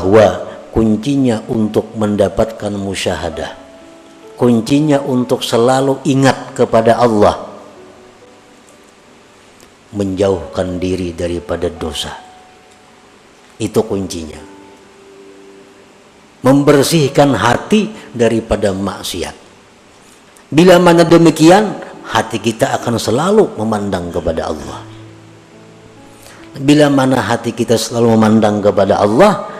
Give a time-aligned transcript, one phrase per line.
[0.00, 3.60] bahwa kuncinya untuk mendapatkan musyahadah
[4.40, 7.44] kuncinya untuk selalu ingat kepada Allah
[9.92, 12.16] menjauhkan diri daripada dosa.
[13.60, 14.40] Itu kuncinya.
[16.40, 19.36] Membersihkan hati daripada maksiat.
[20.48, 21.76] Bila mana demikian
[22.08, 24.80] hati kita akan selalu memandang kepada Allah.
[26.56, 29.59] Bila mana hati kita selalu memandang kepada Allah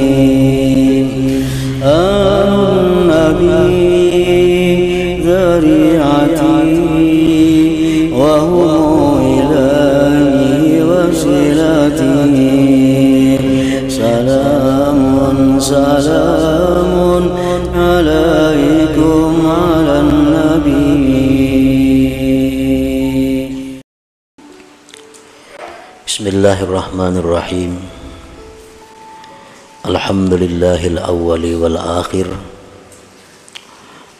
[30.97, 32.33] awwali wal akhir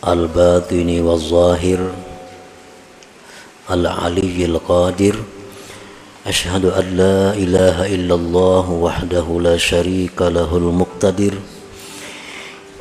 [0.06, 1.82] Al batini wal zahir
[3.66, 5.18] Al aliyyil qadir.
[6.22, 11.34] Ashhadu an la ilaha illallah wahdahu la sharika lahul muqtadir.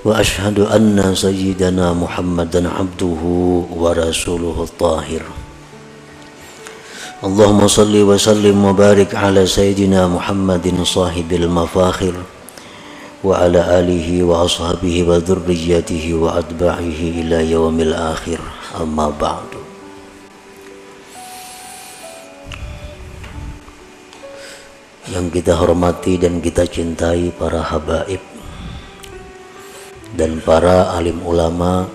[0.04, 5.24] Wa ashhadu anna sayyidana Muhammadan abduhu wa rasuluhu tahir
[7.23, 12.13] اللهم صل وسلم وبارك على سيدنا محمد صاحب المفاخر
[13.23, 18.39] وعلى آله وأصحابه وذريته وأتباعه إلى يوم الآخر
[18.81, 19.49] أما بعد
[25.05, 28.17] yang kita hormati dan kita cintai para habaib
[30.17, 31.85] dan para alim ulama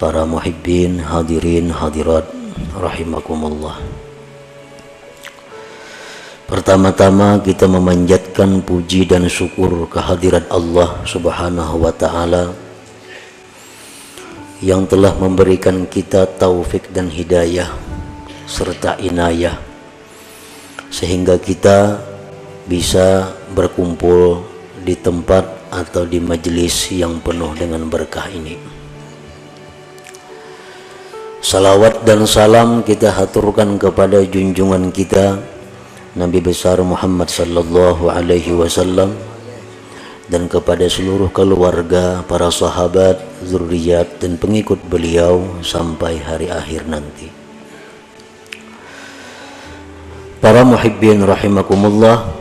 [0.00, 2.24] para muhibbin hadirin hadirat
[2.75, 3.79] rahimakumullah
[6.51, 12.51] Pertama-tama kita memanjatkan puji dan syukur kehadirat Allah Subhanahu wa taala
[14.59, 17.71] yang telah memberikan kita taufik dan hidayah
[18.51, 19.55] serta inayah
[20.91, 22.03] sehingga kita
[22.67, 24.43] bisa berkumpul
[24.83, 28.80] di tempat atau di majelis yang penuh dengan berkah ini.
[31.41, 35.41] Salawat dan salam kita haturkan kepada junjungan kita
[36.13, 39.17] Nabi besar Muhammad sallallahu alaihi wasallam
[40.29, 47.33] dan kepada seluruh keluarga, para sahabat, zuriat dan pengikut beliau sampai hari akhir nanti.
[50.45, 52.37] Para muhibbin rahimakumullah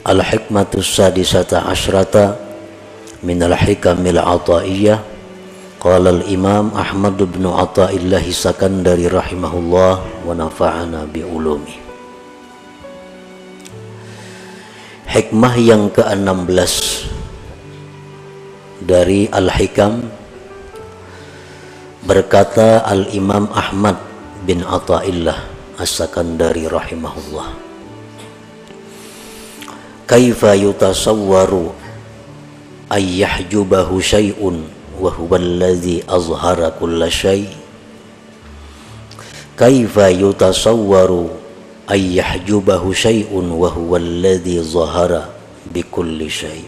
[0.00, 2.40] Al-hikmatus sadisata asyrata
[3.20, 5.15] min al-hikamil ataiyah
[5.86, 11.78] Qala al-Imam Ahmad bin Athaillah Sakandari rahimahullah wa nafa'ana bi ulumi.
[15.06, 17.06] Hikmah yang ke-16
[18.82, 20.02] dari Al-Hikam
[22.02, 23.94] berkata Al-Imam Ahmad
[24.42, 25.38] bin Athaillah
[25.78, 27.54] As-Sakandari rahimahullah.
[30.10, 31.70] Kaifa yutasawwaru
[32.90, 37.48] ayyahjubahu syai'un وهو الذي أظهر كل شيء.
[39.58, 41.30] كيف يتصور
[41.90, 45.24] أن يحجبه شيء وهو الذي ظهر
[45.74, 46.64] بكل شيء؟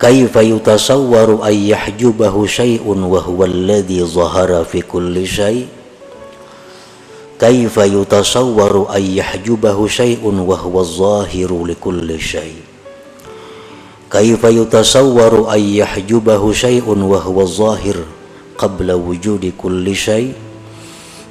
[0.00, 5.66] كيف يتصور أن يحجبه شيء وهو الذي ظهر في كل شيء؟
[7.40, 12.71] كيف يتصور أن يحجبه شيء وهو الظاهر لكل شيء؟
[14.12, 17.96] كيف يتصور أن يحجبه شيء وهو الظاهر
[18.58, 20.32] قبل وجود كل شيء؟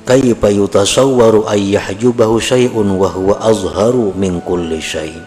[0.07, 5.21] كيف يتصور أن يحجبه شيء وهو أظهر من كل شيء؟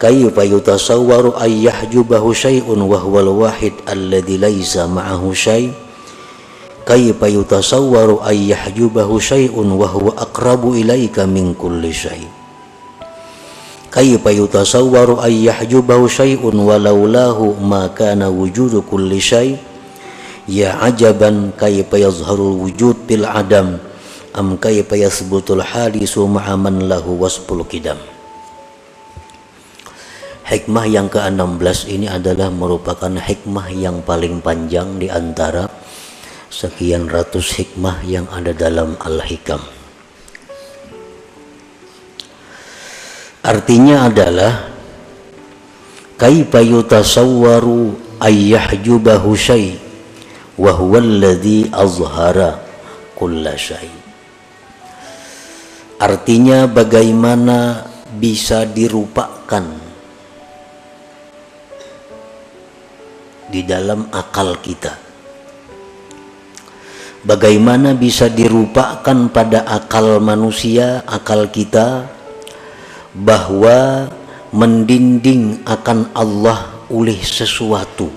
[0.00, 5.72] كيف يتصور أن يحجبه شيء وهو الواحد الذي ليس معه شيء؟
[6.86, 12.33] كيف يتصور أن يحجبه شيء وهو أقرب إليك من كل شيء؟
[13.94, 19.54] Kaifa yutasawwaru ay yahjubahu syai'un walaulahu ma kana wujudu kulli syai'
[20.50, 23.78] ya ajaban kaifa yazharul wujud bil adam
[24.34, 28.02] am kaifa yasbutul hadisu ma'a man lahu wasful kidam
[30.44, 35.72] Hikmah yang ke-16 ini adalah merupakan hikmah yang paling panjang di antara
[36.52, 39.73] sekian ratus hikmah yang ada dalam Al-Hikam.
[43.44, 44.72] Artinya adalah
[46.16, 49.76] kaifa yutasawwaru ayyahjubahu syai
[50.56, 52.64] wa huwa alladhi azhara
[53.12, 53.92] kulla syai.
[56.00, 57.86] Artinya bagaimana
[58.18, 59.64] bisa dirupakan
[63.52, 65.04] di dalam akal kita?
[67.24, 72.04] Bagaimana bisa dirupakan pada akal manusia, akal kita
[73.14, 74.10] bahwa
[74.50, 78.10] mendinding akan Allah oleh sesuatu.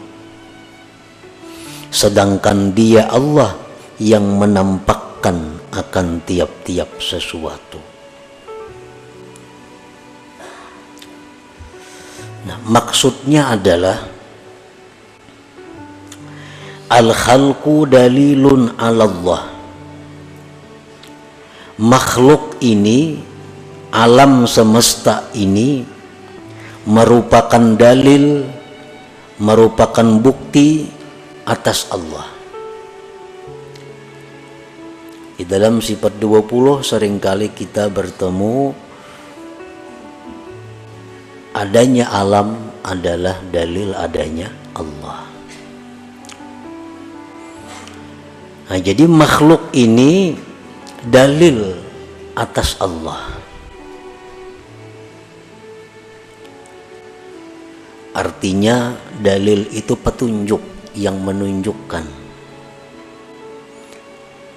[1.94, 3.58] Sedangkan dia Allah
[4.02, 7.80] yang menampakkan akan tiap-tiap sesuatu.
[12.48, 14.18] Nah maksudnya adalah
[16.88, 19.44] Al-khalqu dalilun ala Allah.
[21.84, 23.20] Makhluk ini
[23.92, 25.86] Alam semesta ini
[26.88, 28.44] Merupakan dalil
[29.39, 30.89] Merupakan bukti
[31.48, 32.28] Atas Allah
[35.38, 38.74] Di dalam sifat 20 Seringkali kita bertemu
[41.56, 42.54] Adanya alam
[42.84, 45.28] adalah dalil adanya Allah
[48.68, 50.36] Nah, jadi makhluk ini
[51.07, 51.72] dalil
[52.36, 53.37] atas Allah.
[58.18, 60.58] Artinya dalil itu petunjuk
[60.98, 62.02] yang menunjukkan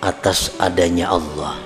[0.00, 1.60] atas adanya Allah.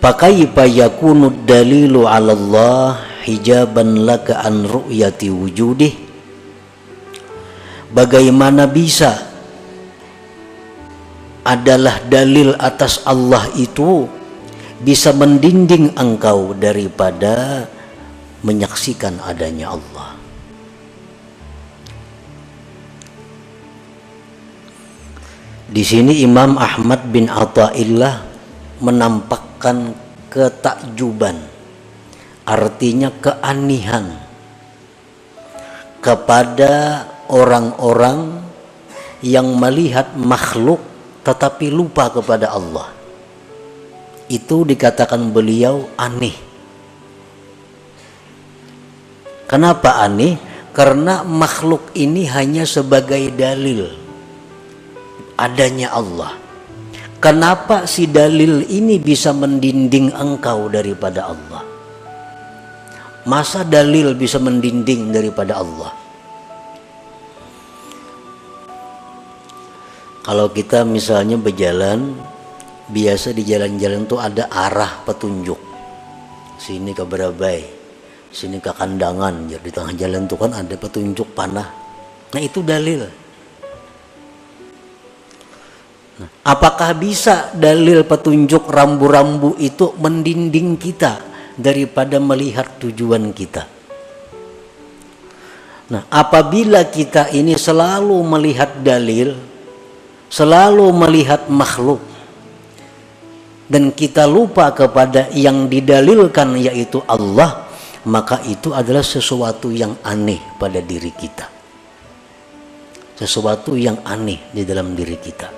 [0.00, 5.92] Pakai yakunu dalilu 'ala Allah hijaban laka an ru'yati wujudih.
[7.92, 9.20] Bagaimana bisa
[11.44, 14.08] adalah dalil atas Allah itu
[14.80, 17.68] bisa mendinding engkau daripada
[18.48, 20.16] menyaksikan adanya Allah.
[25.68, 28.24] Di sini Imam Ahmad bin Atta'illah
[28.80, 29.92] menampakkan
[30.32, 31.36] ketakjuban,
[32.48, 34.16] artinya keanihan
[36.00, 38.40] kepada orang-orang
[39.20, 40.80] yang melihat makhluk
[41.20, 42.88] tetapi lupa kepada Allah.
[44.32, 46.47] Itu dikatakan beliau aneh.
[49.48, 50.36] Kenapa aneh?
[50.76, 53.88] Karena makhluk ini hanya sebagai dalil
[55.40, 56.36] adanya Allah.
[57.18, 61.64] Kenapa si dalil ini bisa mendinding engkau daripada Allah?
[63.26, 65.90] Masa dalil bisa mendinding daripada Allah?
[70.22, 72.12] Kalau kita misalnya berjalan,
[72.92, 75.56] biasa di jalan-jalan tuh ada arah petunjuk.
[76.60, 77.77] Sini ke Berabai,
[78.32, 79.48] sini ke Kandangan.
[79.48, 81.68] Jadi di tengah jalan tuh kan ada petunjuk panah.
[82.34, 83.08] Nah itu dalil.
[86.18, 91.22] Nah, apakah bisa dalil petunjuk rambu-rambu itu mendinding kita
[91.54, 93.70] daripada melihat tujuan kita?
[95.88, 99.38] Nah, apabila kita ini selalu melihat dalil,
[100.28, 102.02] selalu melihat makhluk
[103.70, 107.67] dan kita lupa kepada yang didalilkan yaitu Allah
[108.08, 111.46] maka itu adalah sesuatu yang aneh pada diri kita.
[113.12, 115.48] Sesuatu yang aneh di dalam diri kita.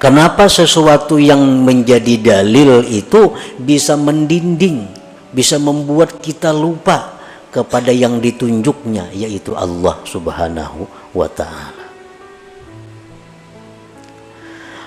[0.00, 7.18] Kenapa sesuatu yang menjadi dalil itu bisa mendinding bisa membuat kita lupa
[7.50, 11.84] kepada yang ditunjuknya yaitu Allah subhanahu wa ta'ala?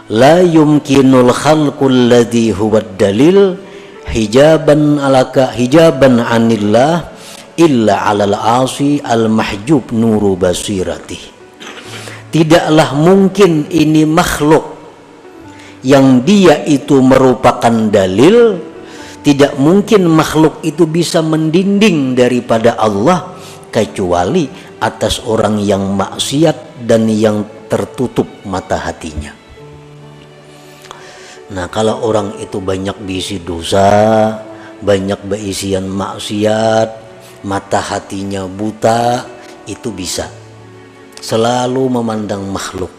[0.07, 3.59] La yumkinul khalqul ladhi huwa dalil
[4.11, 7.11] hijaban alaka hijaban anillah
[7.57, 11.35] illa alal asi al mahjub nuru basirati.
[12.27, 14.77] Tidaklah mungkin ini makhluk
[15.81, 18.67] yang dia itu merupakan dalil.
[19.17, 23.35] Tidak mungkin makhluk itu bisa mendinding daripada Allah
[23.67, 24.47] kecuali
[24.79, 29.46] atas orang yang maksiat dan yang tertutup mata hatinya
[31.47, 34.35] Nah kalau orang itu banyak diisi dosa,
[34.83, 36.89] banyak berisian maksiat,
[37.47, 39.23] mata hatinya buta,
[39.63, 40.27] itu bisa.
[41.23, 42.91] Selalu memandang makhluk.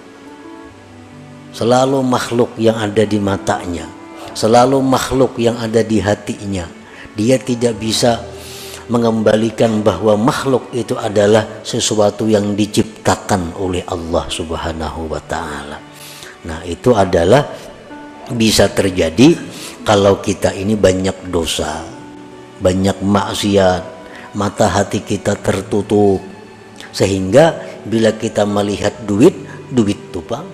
[1.53, 3.85] Selalu makhluk yang ada di matanya.
[4.33, 6.65] Selalu makhluk yang ada di hatinya.
[7.19, 8.23] Dia tidak bisa
[8.89, 15.77] mengembalikan bahwa makhluk itu adalah sesuatu yang diciptakan oleh Allah Subhanahu wa taala.
[16.49, 17.45] Nah, itu adalah
[18.35, 19.37] bisa terjadi
[19.87, 21.85] kalau kita ini banyak dosa,
[22.61, 23.83] banyak maksiat,
[24.37, 26.21] mata hati kita tertutup
[26.93, 27.57] sehingga
[27.89, 29.33] bila kita melihat duit,
[29.73, 30.47] duit tuh bang.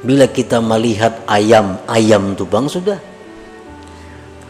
[0.00, 3.00] Bila kita melihat ayam, ayam tuh bang sudah.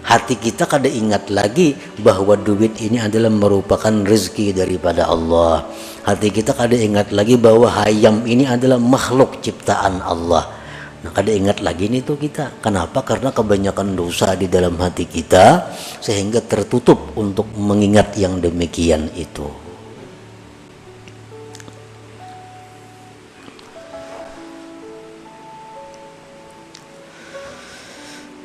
[0.00, 5.66] Hati kita kada ingat lagi bahwa duit ini adalah merupakan rezeki daripada Allah.
[6.02, 10.59] Hati kita kada ingat lagi bahwa ayam ini adalah makhluk ciptaan Allah.
[11.00, 12.60] Nah, kada ingat lagi nih tuh kita.
[12.60, 13.00] Kenapa?
[13.00, 15.72] Karena kebanyakan dosa di dalam hati kita
[16.04, 19.48] sehingga tertutup untuk mengingat yang demikian itu.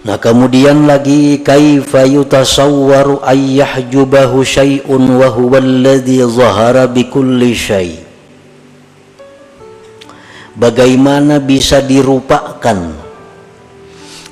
[0.06, 8.05] Nah kemudian lagi kaifa yutasawwaru ayyahjubahu syai'un wa huwa alladhi zahara bikulli syai'
[10.56, 13.04] Bagaimana bisa dirupakan?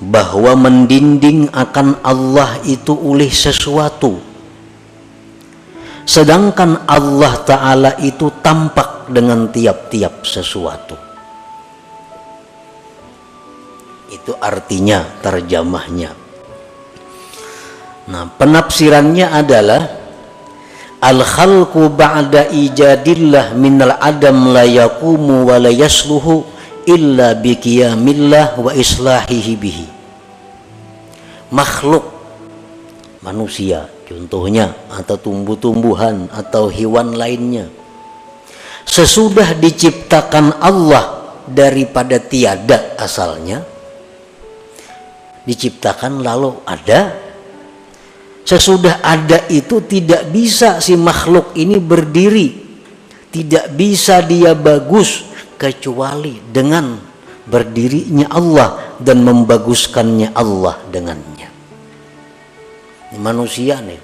[0.03, 4.19] Bahwa mendinding akan Allah itu oleh sesuatu.
[6.03, 10.99] Sedangkan Allah Ta'ala itu tampak dengan tiap-tiap sesuatu.
[14.11, 16.11] Itu artinya terjemahnya.
[18.11, 20.02] Nah penafsirannya adalah
[21.03, 26.47] al khalqu ba'da ijadillah minal adam la yaqumu wa la yasluhu
[26.87, 29.87] illa bi qiyamillah wa islahihi bihi.
[31.51, 32.07] Makhluk
[33.19, 37.71] manusia contohnya atau tumbuh-tumbuhan atau hewan lainnya
[38.83, 43.63] sesudah diciptakan Allah daripada tiada asalnya
[45.47, 47.15] diciptakan lalu ada
[48.43, 52.63] sesudah ada itu tidak bisa si makhluk ini berdiri.
[53.33, 55.25] Tidak bisa dia bagus
[55.57, 57.01] kecuali dengan
[57.49, 61.49] berdirinya Allah dan membaguskannya Allah dengannya.
[63.09, 64.01] Ini manusia nih.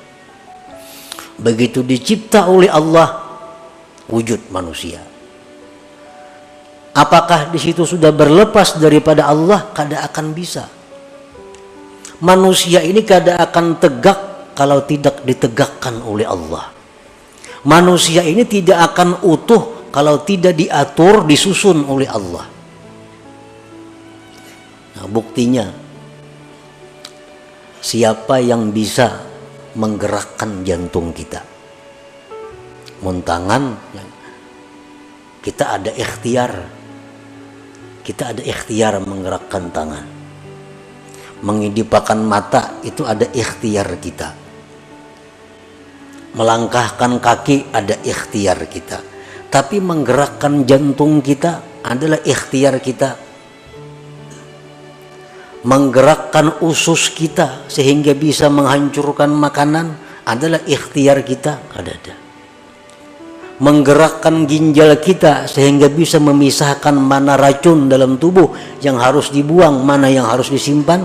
[1.40, 3.22] Begitu dicipta oleh Allah
[4.10, 5.00] wujud manusia.
[6.92, 9.72] Apakah di situ sudah berlepas daripada Allah?
[9.72, 10.68] Kada akan bisa.
[12.20, 14.29] Manusia ini kada akan tegak
[14.60, 16.68] kalau tidak ditegakkan oleh Allah.
[17.64, 22.44] Manusia ini tidak akan utuh kalau tidak diatur, disusun oleh Allah.
[25.00, 25.72] Nah, buktinya
[27.80, 29.24] siapa yang bisa
[29.80, 31.40] menggerakkan jantung kita?
[33.00, 33.64] Muntangan
[35.40, 36.52] kita ada ikhtiar.
[38.04, 40.06] Kita ada ikhtiar menggerakkan tangan
[41.40, 44.49] mengidipakan mata itu ada ikhtiar kita
[46.34, 49.02] melangkahkan kaki ada ikhtiar kita.
[49.50, 53.18] Tapi menggerakkan jantung kita adalah ikhtiar kita.
[55.66, 61.60] Menggerakkan usus kita sehingga bisa menghancurkan makanan adalah ikhtiar kita.
[61.74, 62.16] Ada ada.
[63.60, 70.32] Menggerakkan ginjal kita sehingga bisa memisahkan mana racun dalam tubuh yang harus dibuang, mana yang
[70.32, 71.04] harus disimpan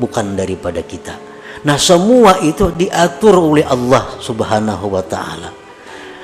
[0.00, 1.31] bukan daripada kita.
[1.62, 5.50] Nah, semua itu diatur oleh Allah Subhanahu wa taala.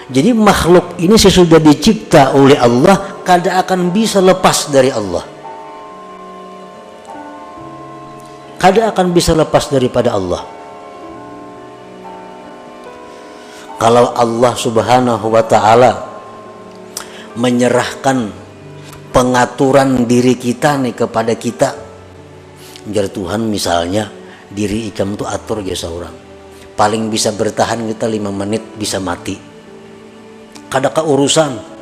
[0.09, 5.25] Jadi makhluk ini sesudah dicipta oleh Allah kada akan bisa lepas dari Allah.
[8.59, 10.59] Kada akan bisa lepas daripada Allah.
[13.79, 15.93] kalau Allah Subhanahu wa taala
[17.39, 18.35] menyerahkan
[19.15, 21.69] pengaturan diri kita nih kepada kita
[22.91, 24.11] jar Tuhan misalnya
[24.49, 26.15] diri ikam itu atur aja seorang
[26.75, 29.37] paling bisa bertahan kita lima menit bisa mati
[30.69, 31.79] kada urusan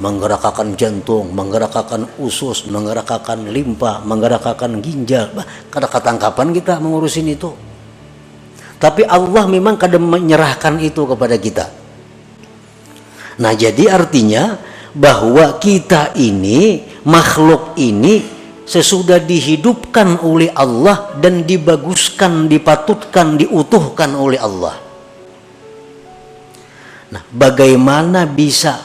[0.00, 5.28] menggerakkan jantung, menggerakkan usus, menggerakkan limpa, menggerakkan ginjal.
[5.68, 7.52] Kada ketangkapan kita mengurusin itu.
[8.80, 11.68] Tapi Allah memang kadang menyerahkan itu kepada kita.
[13.44, 14.56] Nah, jadi artinya
[14.96, 18.39] bahwa kita ini makhluk ini
[18.70, 24.78] sesudah dihidupkan oleh Allah dan dibaguskan, dipatutkan, diutuhkan oleh Allah.
[27.10, 28.78] Nah, bagaimana bisa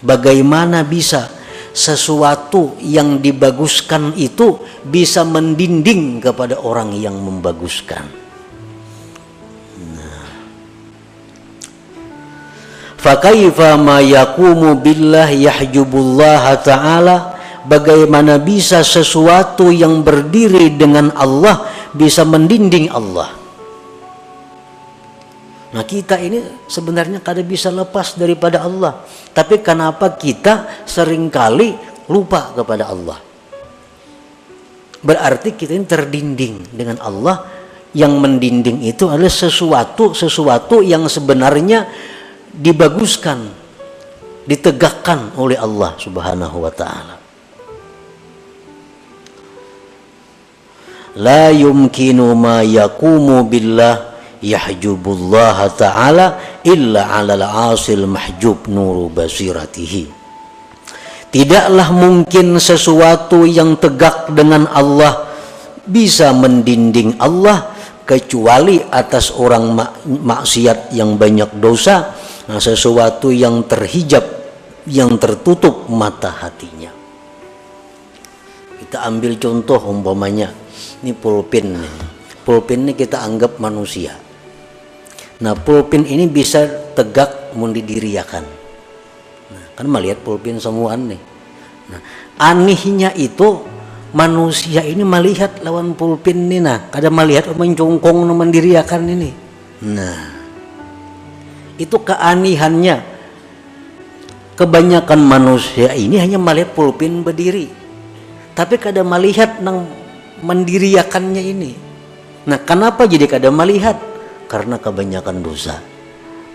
[0.00, 1.28] bagaimana bisa
[1.76, 4.56] sesuatu yang dibaguskan itu
[4.88, 8.08] bisa mendinding kepada orang yang membaguskan?
[12.96, 17.29] Fakaifa ma yakumu billah yahjubullah ta'ala
[17.60, 23.36] Bagaimana bisa sesuatu yang berdiri dengan Allah bisa mendinding Allah?
[25.70, 29.04] Nah kita ini sebenarnya kada bisa lepas daripada Allah.
[29.30, 31.76] Tapi kenapa kita sering kali
[32.10, 33.20] lupa kepada Allah?
[35.00, 37.60] Berarti kita ini terdinding dengan Allah.
[37.90, 41.90] Yang mendinding itu adalah sesuatu sesuatu yang sebenarnya
[42.54, 43.50] dibaguskan,
[44.46, 47.19] ditegakkan oleh Allah Subhanahu wa taala.
[51.18, 56.26] La yumkinu ma yaqumu billah yahjubullah ta'ala
[56.62, 60.20] illa 'alal 'asil mahjub nuru basiratihi
[61.30, 65.30] Tidaklah mungkin sesuatu yang tegak dengan Allah
[65.86, 67.70] bisa mendinding Allah
[68.02, 72.10] kecuali atas orang mak maksiat yang banyak dosa,
[72.50, 74.26] nah, sesuatu yang terhijab,
[74.90, 76.90] yang tertutup mata hatinya.
[78.82, 80.50] Kita ambil contoh umpamanya,
[81.00, 81.76] ini pulpin.
[82.44, 84.16] Pulpin ini kita anggap manusia.
[85.40, 86.66] Nah, pulpin ini bisa
[86.96, 88.60] tegak mendidiriakan.
[89.80, 91.16] Kan melihat pulpin semua aneh
[91.88, 92.00] nah
[92.36, 93.64] anehnya itu
[94.12, 96.92] manusia ini melihat lawan pulpin ini nah.
[96.92, 99.30] Kada melihat mencungkung mendiriakan ini.
[99.88, 100.20] Nah
[101.80, 103.00] itu keanihannya
[104.52, 107.72] kebanyakan manusia ini hanya melihat pulpin berdiri.
[108.52, 109.88] Tapi kada melihat nang
[110.42, 111.72] mendiriakannya ini
[112.48, 113.96] nah kenapa jadi kada melihat
[114.48, 115.78] karena kebanyakan dosa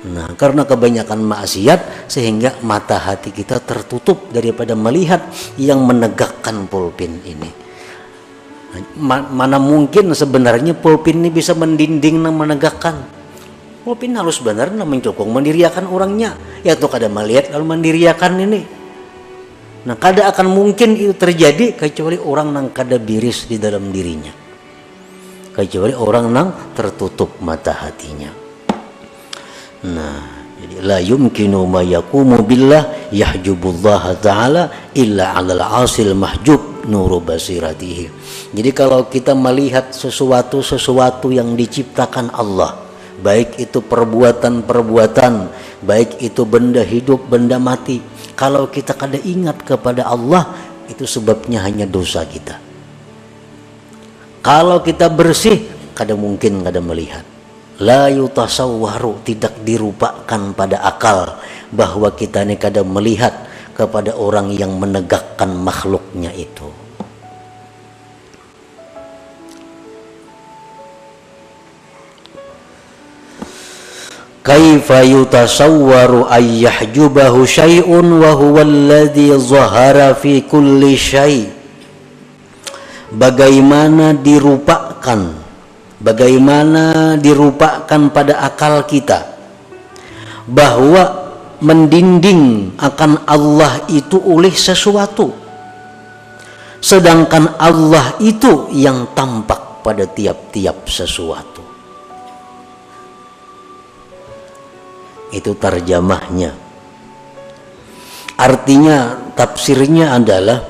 [0.05, 5.25] Nah, karena kebanyakan maksiat sehingga mata hati kita tertutup daripada melihat
[5.57, 7.49] yang menegakkan pulpin ini.
[9.01, 12.95] Nah, mana mungkin sebenarnya pulpin ini bisa mendinding dan menegakkan.
[13.81, 16.37] Pulpin harus benar dan mencokong mendiriakan orangnya.
[16.61, 18.61] Ya tuh kada melihat lalu mendiriakan ini.
[19.85, 24.33] Nah, kada akan mungkin itu terjadi kecuali orang nang kada biris di dalam dirinya.
[25.53, 28.33] Kecuali orang nang tertutup mata hatinya.
[29.85, 30.19] Nah,
[30.57, 38.09] jadi la yumkinu ma yaqumu billah yahjubullah taala illa 'alal 'asil mahjub nuru basiratihi.
[38.57, 42.81] Jadi kalau kita melihat sesuatu-sesuatu yang diciptakan Allah,
[43.21, 45.33] baik itu perbuatan-perbuatan,
[45.85, 48.01] baik itu benda hidup, benda mati,
[48.35, 50.51] kalau kita kada ingat kepada Allah,
[50.91, 52.59] itu sebabnya hanya dosa kita.
[54.45, 55.65] Kalau kita bersih,
[55.97, 57.25] kada mungkin kada melihat
[57.81, 61.39] la yutasawwaru tidak dirupakan pada akal
[61.71, 63.33] bahwa kita ini kadang melihat
[63.75, 66.84] kepada orang yang menegakkan makhluknya itu
[74.45, 81.49] kaifa yutasawwaru ay yahjubahu syai'un wa huwa alladhi zahara fi kulli syai'
[83.09, 85.41] bagaimana dirupakan
[85.97, 89.33] bagaimana dirupakan pada akal kita?
[90.45, 91.25] Bahwa
[91.65, 95.33] mendinding akan Allah itu oleh sesuatu.
[96.77, 101.64] Sedangkan Allah itu yang tampak pada tiap-tiap sesuatu
[105.35, 106.55] itu terjemahnya
[108.39, 110.63] artinya tafsirnya adalah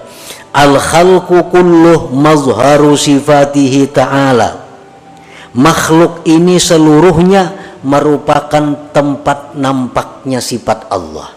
[0.50, 4.66] al khalqu kulluh mazharu sifatihi ta'ala
[5.56, 11.30] makhluk ini seluruhnya merupakan tempat nampaknya sifat Allah.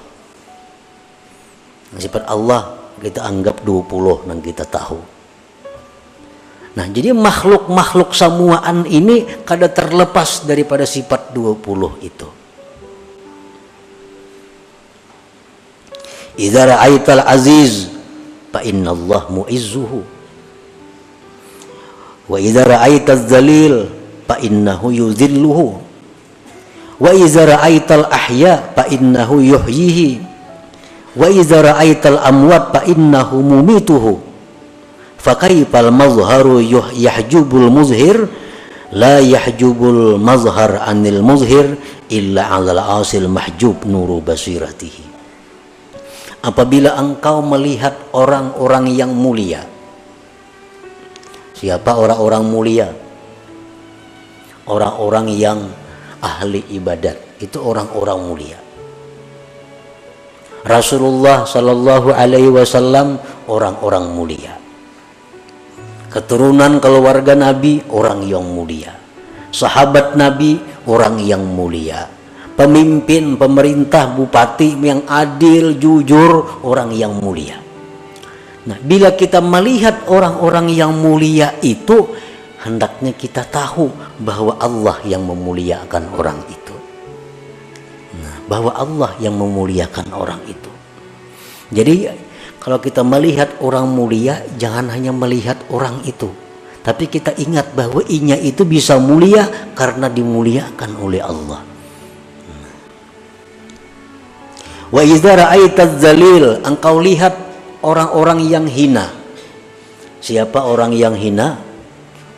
[1.93, 4.99] Sifat Allah kita anggap 20 yang kita tahu.
[6.75, 12.29] Nah, jadi makhluk-makhluk samuaan ini kada terlepas daripada sifat 20 itu.
[16.39, 17.91] Idza ra'aital aziz
[18.55, 20.01] fa Allah mu'izzuhu.
[22.31, 23.75] Wa idza ra'aital zalil
[24.29, 25.89] fa innahu yuzilluhu
[27.01, 30.21] wa idza ra'aital ahya fa innahu yuhyihi
[31.17, 34.21] wa idza ra'aital amwat fa innahu mumituhu
[35.17, 36.61] fa kaifal mazharu
[36.93, 38.29] yahjubul muzhir
[38.93, 41.23] la yahjubul mazhar anil
[46.49, 49.69] apabila engkau melihat orang-orang yang mulia.
[51.53, 52.89] Siapa orang-orang mulia?
[54.65, 55.69] Orang-orang yang
[56.25, 57.37] ahli ibadat.
[57.37, 58.59] Itu orang-orang mulia.
[60.65, 64.53] Rasulullah Shallallahu Alaihi Wasallam orang-orang mulia.
[66.09, 68.97] Keturunan keluarga Nabi orang yang mulia.
[69.53, 72.18] Sahabat Nabi orang yang mulia
[72.59, 77.63] pemimpin pemerintah bupati yang adil jujur orang yang mulia
[78.67, 82.11] nah bila kita melihat orang-orang yang mulia itu
[82.67, 86.75] hendaknya kita tahu bahwa Allah yang memuliakan orang itu.
[88.19, 90.71] Nah, bahwa Allah yang memuliakan orang itu.
[91.71, 92.11] Jadi
[92.59, 96.29] kalau kita melihat orang mulia jangan hanya melihat orang itu
[96.81, 99.45] tapi kita ingat bahwa inya itu bisa mulia
[99.77, 101.61] karena dimuliakan oleh Allah
[104.89, 107.35] wa idza ra'aita zalil engkau lihat
[107.83, 109.11] orang-orang yang hina.
[110.19, 111.63] Siapa orang yang hina?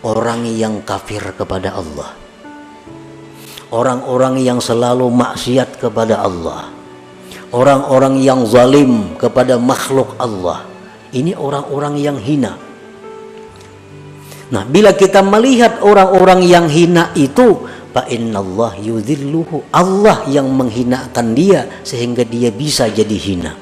[0.01, 2.17] Orang yang kafir kepada Allah.
[3.71, 6.73] Orang-orang yang selalu maksiat kepada Allah.
[7.51, 10.65] Orang-orang yang zalim kepada makhluk Allah.
[11.11, 12.55] Ini orang-orang yang hina.
[14.51, 21.67] Nah bila kita melihat orang-orang yang hina itu fa innallah yudhilluhu Allah yang menghinakan dia
[21.83, 23.53] sehingga dia bisa jadi hina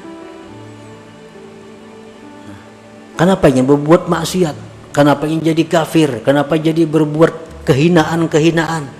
[3.17, 4.57] kenapa yang berbuat maksiat
[4.93, 8.99] kenapa yang jadi kafir kenapa jadi berbuat kehinaan-kehinaan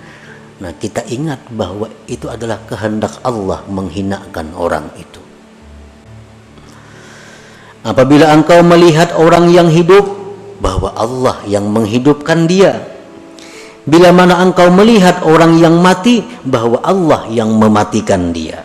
[0.59, 5.23] Nah kita ingat bahwa itu adalah kehendak Allah menghinakan orang itu.
[7.79, 10.03] Apabila engkau melihat orang yang hidup,
[10.59, 12.83] bahwa Allah yang menghidupkan dia.
[13.89, 18.61] Bila mana engkau melihat orang yang mati, bahwa Allah yang mematikan dia.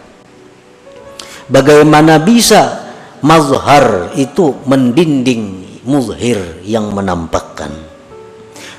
[1.49, 2.85] Bagaimana bisa
[3.25, 7.73] mazhar itu mendinding muzhir yang menampakkan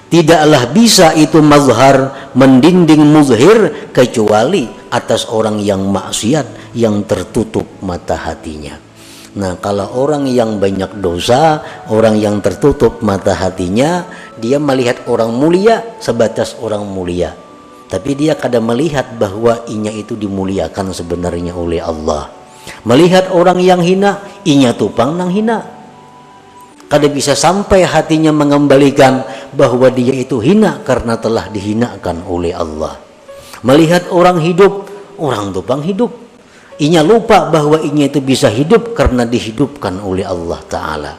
[0.05, 8.85] Tidaklah bisa itu mazhar mendinding muzhir kecuali atas orang yang maksiat yang tertutup mata hatinya.
[9.36, 11.60] Nah, kalau orang yang banyak dosa,
[11.91, 14.08] orang yang tertutup mata hatinya,
[14.39, 17.36] dia melihat orang mulia sebatas orang mulia.
[17.91, 22.32] Tapi dia kadang melihat bahwa inya itu dimuliakan sebenarnya oleh Allah.
[22.88, 25.76] Melihat orang yang hina, inya tupang nang hina
[26.86, 29.26] Kada bisa sampai hatinya mengembalikan
[29.58, 33.02] bahwa dia itu hina karena telah dihinakan oleh Allah.
[33.65, 34.86] Melihat orang hidup,
[35.17, 36.13] orang tupang hidup.
[36.76, 41.14] Inya lupa bahwa inya itu bisa hidup karena dihidupkan oleh Allah Ta'ala.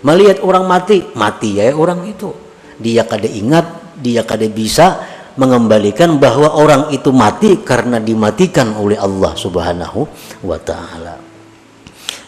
[0.00, 2.32] Melihat orang mati, mati ya orang itu.
[2.80, 5.04] Dia kada ingat, dia kada bisa
[5.36, 10.08] mengembalikan bahwa orang itu mati karena dimatikan oleh Allah Subhanahu
[10.48, 11.14] wa Ta'ala.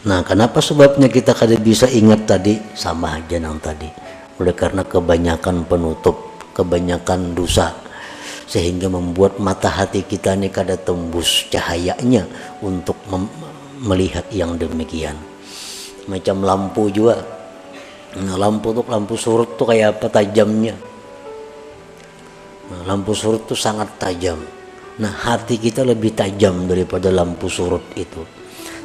[0.05, 3.89] Nah, kenapa sebabnya kita kada bisa ingat tadi sama aja nang tadi.
[4.39, 7.88] Oleh karena kebanyakan penutup, kebanyakan dosa
[8.49, 12.25] sehingga membuat mata hati kita ini kada tembus cahayanya
[12.65, 12.97] untuk
[13.85, 15.15] melihat yang demikian.
[16.09, 17.21] Macam lampu juga.
[18.17, 20.73] Nah, lampu tuh lampu surut tuh kayak apa tajamnya.
[22.73, 24.41] Nah, lampu surut tuh sangat tajam.
[24.99, 28.39] Nah, hati kita lebih tajam daripada lampu surut itu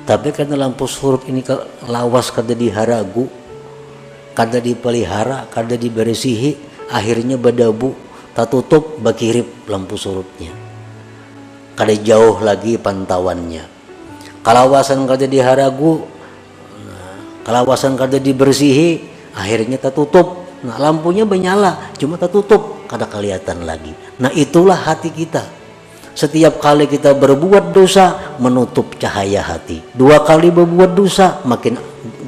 [0.04, 1.40] tapi karena lampu surut ini
[1.88, 3.28] lawas kada diharagu
[4.36, 6.60] kada dipelihara kada diberesihi
[6.92, 7.96] akhirnya berdebu
[8.34, 10.52] tak tutup bakirip lampu surutnya
[11.74, 13.66] kada jauh lagi pantauannya
[14.46, 16.06] kalawasan kada diharagu
[17.46, 19.02] kalawasan kada dibersihi
[19.34, 25.12] akhirnya tak tutup nah lampunya menyala cuma tak tutup kada kelihatan lagi nah itulah hati
[25.14, 25.44] kita
[26.14, 29.82] setiap kali kita berbuat dosa menutup cahaya hati.
[29.98, 31.74] Dua kali berbuat dosa makin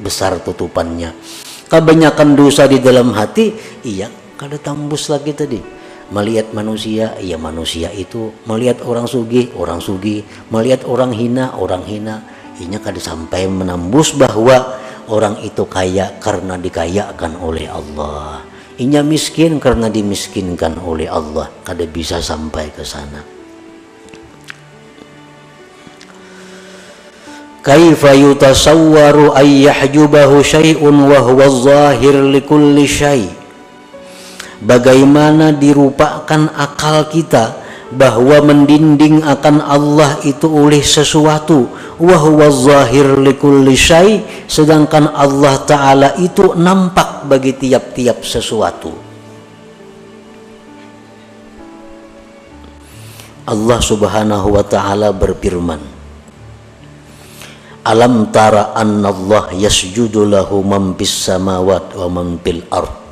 [0.02, 1.14] besar tutupannya.
[1.70, 3.54] Kebanyakan dosa di dalam hati,
[3.86, 5.58] iya kada tembus lagi tadi.
[6.06, 8.30] Melihat manusia, iya manusia itu.
[8.46, 10.22] Melihat orang sugi, orang sugi.
[10.54, 12.22] Melihat orang hina, orang hina.
[12.62, 14.78] Inya kada sampai menembus bahwa
[15.10, 18.40] orang itu kaya karena dikayakan oleh Allah.
[18.78, 21.50] Inya miskin karena dimiskinkan oleh Allah.
[21.66, 23.36] Kada bisa sampai ke sana.
[27.66, 33.26] kaifa yutasawwaru ay yahjubahu syai'un wa huwa zahir likulli syai'
[34.62, 41.70] bagaimana dirupakan akal kita bahwa mendinding akan Allah itu oleh sesuatu.
[41.96, 48.92] Wa huwa zahir likulli syai' sedangkan Allah taala itu nampak bagi tiap-tiap sesuatu.
[53.46, 55.78] Allah Subhanahu wa taala berfirman
[57.86, 63.05] Alam tara anna Allah yasjudu lahu man bis samawat wa man bil ard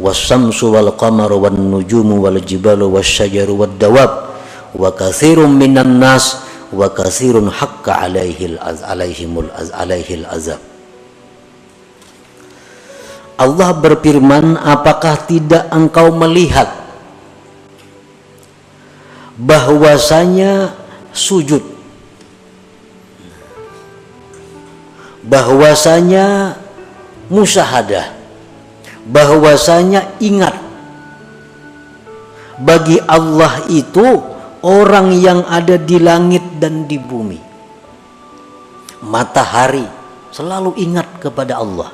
[0.00, 4.32] wasamsu wal qamaru wan nujumu wal jibalu wasyajaru wad dawab
[4.72, 6.40] wa katsirun minan nas
[6.72, 10.58] wa katsirun haqqa alaihi al alaihimul az alaihi azab
[13.40, 16.68] Allah berfirman apakah tidak engkau melihat
[19.40, 20.76] bahwasanya
[21.16, 21.64] sujud?
[25.24, 26.56] Bahwasanya
[27.32, 28.19] musyahadah
[29.10, 30.54] bahwasanya ingat
[32.62, 34.06] bagi Allah itu
[34.62, 37.40] orang yang ada di langit dan di bumi
[39.04, 39.84] matahari
[40.30, 41.90] selalu ingat kepada Allah.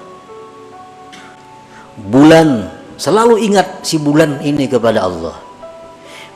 [1.97, 2.69] Bulan
[3.01, 5.37] selalu ingat si bulan ini kepada Allah.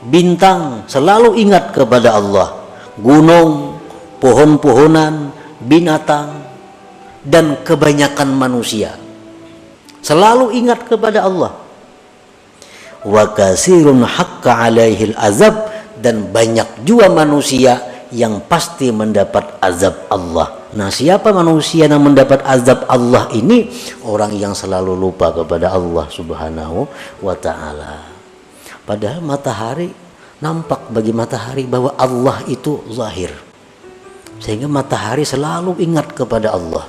[0.01, 2.57] Bintang selalu ingat kepada Allah.
[2.97, 3.77] Gunung,
[4.17, 5.29] pohon-pohonan,
[5.61, 6.41] binatang
[7.21, 8.97] dan kebanyakan manusia
[10.01, 11.57] selalu ingat kepada Allah.
[13.01, 20.61] Wa kasirun haqqa alaihil azab dan banyak juga manusia yang pasti mendapat azab Allah.
[20.75, 23.71] Nah, siapa manusia yang mendapat azab Allah ini?
[24.03, 26.85] Orang yang selalu lupa kepada Allah Subhanahu
[27.23, 28.03] wa taala.
[28.83, 29.95] Padahal matahari
[30.43, 33.31] nampak bagi matahari bahwa Allah itu zahir.
[34.43, 36.83] Sehingga matahari selalu ingat kepada Allah.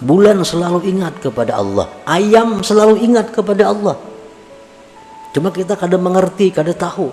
[0.00, 1.84] Bulan selalu ingat kepada Allah.
[2.08, 4.00] Ayam selalu ingat kepada Allah.
[5.36, 7.12] Cuma kita kadang mengerti, kadang tahu.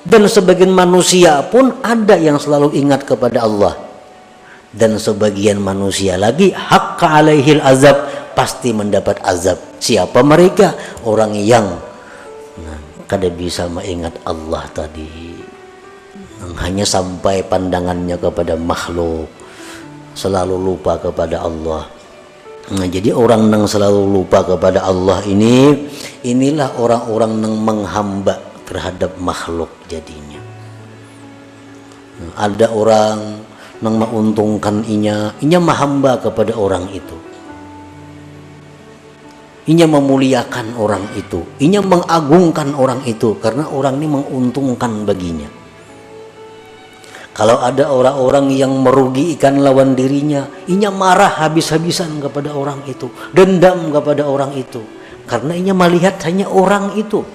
[0.00, 3.76] Dan sebagian manusia pun ada yang selalu ingat kepada Allah.
[4.72, 9.60] Dan sebagian manusia lagi hak alaihil azab pasti mendapat azab.
[9.76, 10.72] Siapa mereka?
[11.04, 11.68] Orang yang
[12.64, 15.36] nah, kada bisa mengingat Allah tadi.
[16.64, 19.28] Hanya sampai pandangannya kepada makhluk
[20.14, 21.90] selalu lupa kepada Allah.
[22.64, 25.84] Nah, jadi orang yang selalu lupa kepada Allah ini
[26.24, 30.40] inilah orang-orang yang menghamba terhadap makhluk jadinya.
[32.40, 33.44] Ada orang
[33.84, 37.18] yang menguntungkan inya inya mahamba kepada orang itu.
[39.64, 45.63] Inya memuliakan orang itu inya mengagungkan orang itu karena orang ini menguntungkan baginya
[47.34, 54.22] kalau ada orang-orang yang merugikan lawan dirinya inya marah habis-habisan kepada orang itu dendam kepada
[54.22, 54.78] orang itu.
[55.26, 57.26] Karena inya melihat hanya orang itu.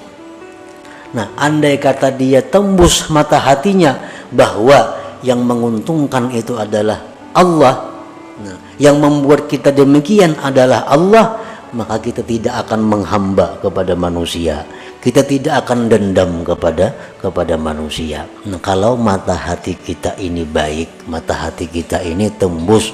[1.09, 3.97] Nah, andai kata dia tembus mata hatinya
[4.31, 7.01] bahwa yang menguntungkan itu adalah
[7.33, 7.91] Allah,
[8.39, 11.41] nah, yang membuat kita demikian adalah Allah,
[11.73, 14.63] maka kita tidak akan menghamba kepada manusia.
[14.99, 18.27] Kita tidak akan dendam kepada kepada manusia.
[18.43, 22.91] Nah, kalau mata hati kita ini baik, mata hati kita ini tembus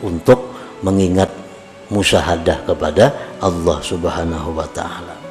[0.00, 0.48] untuk
[0.80, 1.28] mengingat
[1.92, 5.22] musyahadah kepada Allah Subhanahu wa taala.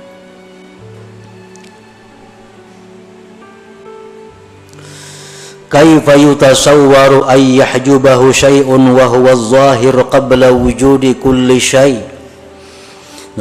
[5.71, 12.10] kaifa yutasawwaru ay yahjubahu syai'un wa huwa qabla wujudi kulli syai'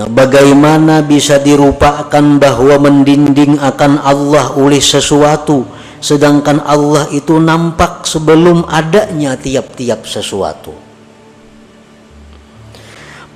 [0.00, 5.68] Nah, bagaimana bisa dirupakan bahwa mendinding akan Allah oleh sesuatu
[6.00, 10.72] sedangkan Allah itu nampak sebelum adanya tiap-tiap sesuatu.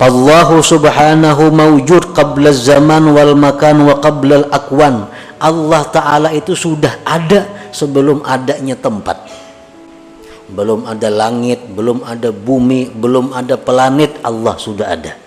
[0.00, 5.04] Allah subhanahu mawjud qabla zaman wal makan wa qabla akwan.
[5.36, 9.20] Allah Ta'ala itu sudah ada sebelum adanya tempat
[10.44, 15.23] belum ada langit belum ada bumi belum ada planet Allah sudah ada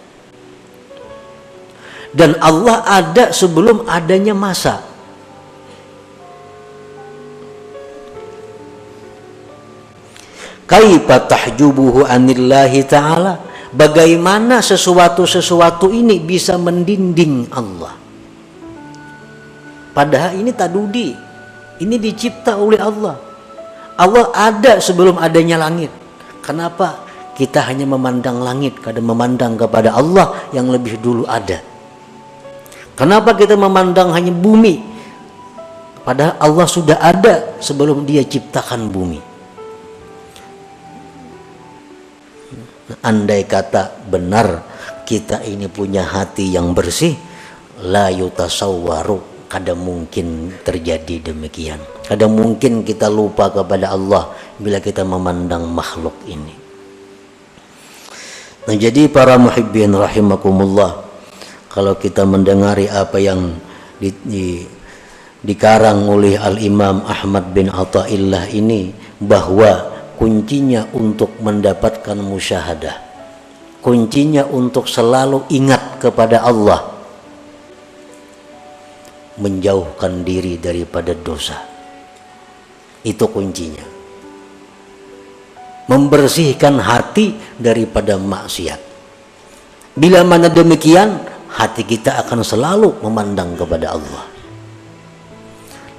[2.18, 4.82] dan Allah ada sebelum adanya masa
[10.66, 13.38] kaifa tahjubuhu anillahi ta'ala
[13.70, 17.94] bagaimana sesuatu-sesuatu ini bisa mendinding Allah
[19.94, 21.28] padahal ini tadudi
[21.78, 23.16] ini dicipta oleh Allah.
[23.98, 25.90] Allah ada sebelum adanya langit.
[26.42, 27.06] Kenapa
[27.38, 31.62] kita hanya memandang langit, kadang memandang kepada Allah yang lebih dulu ada?
[32.98, 34.82] Kenapa kita memandang hanya bumi?
[36.02, 39.22] Padahal Allah sudah ada sebelum dia ciptakan bumi.
[43.06, 44.66] Andai kata benar
[45.06, 47.14] kita ini punya hati yang bersih,
[47.86, 55.64] la yutasawwaru kadang mungkin terjadi demikian kadang mungkin kita lupa kepada Allah bila kita memandang
[55.72, 56.52] makhluk ini
[58.68, 61.07] nah jadi para muhibbin rahimakumullah
[61.68, 63.56] kalau kita mendengari apa yang
[63.98, 64.46] di, di,
[65.44, 73.08] dikarang oleh Al-Imam Ahmad bin Atta'illah ini bahwa kuncinya untuk mendapatkan musyahadah
[73.88, 76.98] kuncinya untuk selalu ingat kepada Allah
[79.38, 81.56] menjauhkan diri daripada dosa.
[83.06, 83.86] Itu kuncinya.
[85.88, 88.82] Membersihkan hati daripada maksiat.
[89.96, 94.26] Bila mana demikian, hati kita akan selalu memandang kepada Allah.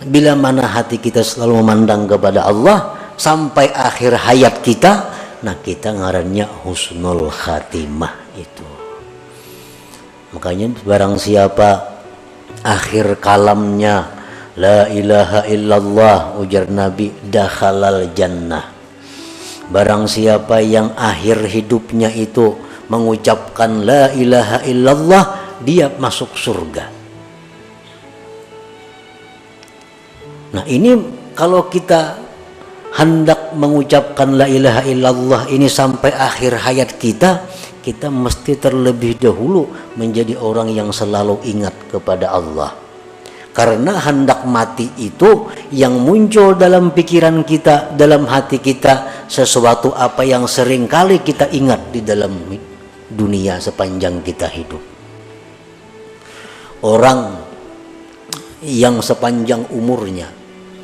[0.04, 4.92] Bila mana hati kita selalu memandang kepada Allah sampai akhir hayat kita,
[5.42, 8.66] nah kita ngarannya husnul khatimah itu.
[10.36, 11.98] Makanya barang siapa
[12.62, 14.06] akhir kalamnya
[14.58, 18.78] la ilaha illallah ujar nabi dakhalal jannah
[19.68, 22.56] barang siapa yang akhir hidupnya itu
[22.88, 25.24] mengucapkan la ilaha illallah
[25.62, 26.90] dia masuk surga.
[30.48, 30.96] Nah ini
[31.36, 32.16] kalau kita
[32.96, 37.44] hendak mengucapkan la ilaha illallah ini sampai akhir hayat kita
[37.84, 42.72] kita mesti terlebih dahulu menjadi orang yang selalu ingat kepada Allah.
[43.52, 50.46] Karena hendak mati itu yang muncul dalam pikiran kita dalam hati kita sesuatu apa yang
[50.46, 52.38] sering kali kita ingat di dalam
[53.10, 54.97] dunia sepanjang kita hidup
[56.82, 57.34] orang
[58.62, 60.38] yang sepanjang umurnya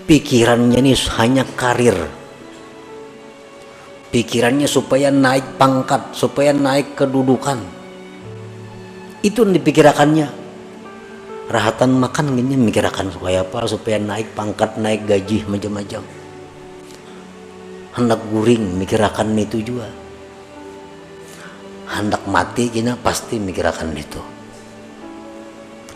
[0.05, 1.97] pikirannya ini hanya karir.
[4.15, 7.59] Pikirannya supaya naik pangkat supaya naik kedudukan.
[9.25, 10.29] Itu yang dipikirkannya
[11.51, 13.67] rahatan makan gini mikirkan supaya apa?
[13.67, 16.03] Supaya naik pangkat naik gaji macam-macam.
[17.95, 19.91] Hendak guring mikirkan itu juga.
[21.91, 24.34] Hendak mati gini pasti mikirkan itu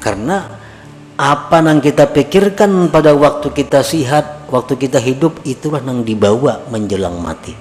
[0.09, 0.49] karena
[1.21, 7.21] apa yang kita pikirkan pada waktu kita sihat waktu kita hidup itulah yang dibawa menjelang
[7.21, 7.53] mati